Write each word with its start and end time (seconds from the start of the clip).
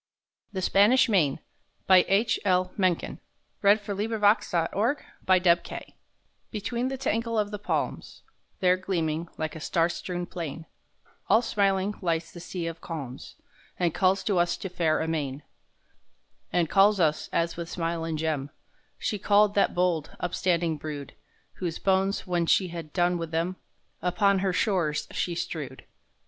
ave 0.49 0.71
man's 0.73 1.05
breast 1.05 1.09
And 1.15 1.39
the 1.87 2.11
axe 2.11 2.37
in 2.37 2.51
a 2.51 2.71
brave 2.75 2.79
man's 2.79 3.19
brain!_ 3.61 3.79
THE 3.83 4.31
SPANISH 4.41 5.71
MAIN 5.71 5.93
Between 6.49 6.87
the 6.87 6.97
tangle 6.97 7.37
of 7.37 7.51
the 7.51 7.59
palms, 7.59 8.23
There 8.61 8.77
gleaming, 8.77 9.27
like 9.37 9.55
a 9.55 9.59
star 9.59 9.89
strewn 9.89 10.25
plain, 10.25 10.65
All 11.29 11.43
smiling, 11.43 11.93
lies 12.01 12.31
the 12.31 12.39
sea 12.39 12.65
of 12.65 12.81
calms, 12.81 13.35
And 13.77 13.93
calls 13.93 14.23
to 14.23 14.39
us 14.39 14.57
to 14.57 14.69
fare 14.69 15.01
amain; 15.01 15.43
And 16.51 16.67
calls 16.67 16.99
us, 16.99 17.29
as 17.31 17.55
with 17.55 17.69
smile 17.69 18.03
and 18.03 18.17
gem, 18.17 18.49
She 18.97 19.19
called 19.19 19.53
that 19.53 19.75
bold, 19.75 20.15
upstanding 20.19 20.77
brood, 20.77 21.13
Whose 21.57 21.77
bones, 21.77 22.25
when 22.25 22.47
she 22.47 22.69
had 22.69 22.91
done 22.91 23.19
with 23.19 23.29
them, 23.29 23.55
Upon 24.01 24.39
her 24.39 24.51
shores 24.51 25.05
she 25.11 25.35
strewed. 25.35 25.85